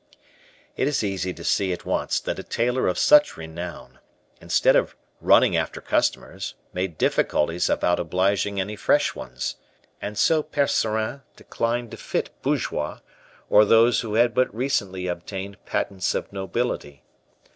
[0.75, 3.99] It is easy to see at once that a tailor of such renown,
[4.41, 9.57] instead of running after customers, made difficulties about obliging any fresh ones.
[10.01, 13.01] And so Percerin declined to fit bourgeois,
[13.47, 17.03] or those who had but recently obtained patents of nobility.